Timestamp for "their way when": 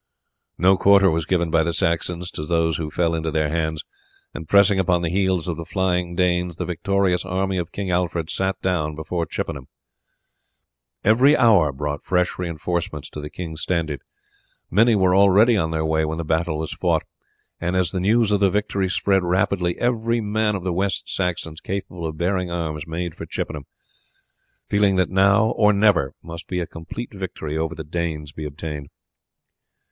15.69-16.17